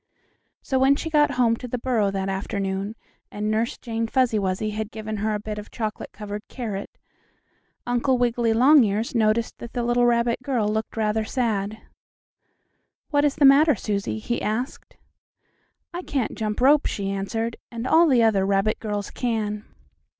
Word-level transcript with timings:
So 0.63 0.79
when 0.79 0.95
she 0.95 1.11
got 1.11 1.35
home 1.35 1.55
to 1.57 1.67
the 1.67 1.77
burrow 1.77 2.09
that 2.09 2.27
afternoon, 2.27 2.95
and 3.29 3.51
Nurse 3.51 3.77
Jane 3.77 4.07
Fuzzy 4.07 4.39
Wuzzy 4.39 4.71
had 4.71 4.89
given 4.89 5.17
her 5.17 5.35
a 5.35 5.39
bit 5.39 5.59
of 5.59 5.69
chocolate 5.69 6.11
covered 6.11 6.41
carrot, 6.47 6.97
Uncle 7.85 8.17
Wiggily 8.17 8.51
Longears 8.51 9.13
noticed 9.13 9.59
that 9.59 9.73
the 9.73 9.83
little 9.83 10.07
rabbit 10.07 10.41
girl 10.41 10.67
looked 10.67 10.97
rather 10.97 11.23
sad. 11.23 11.83
"What 13.11 13.23
is 13.23 13.35
the 13.35 13.45
matter, 13.45 13.75
Susie?" 13.75 14.17
he 14.17 14.41
asked. 14.41 14.97
"I 15.93 16.01
can't 16.01 16.33
jump 16.33 16.61
rope," 16.61 16.87
she 16.87 17.11
answered, 17.11 17.57
"and 17.71 17.85
all 17.85 18.07
the 18.07 18.23
other 18.23 18.43
rabbit 18.43 18.79
girls 18.79 19.11
can." 19.11 19.65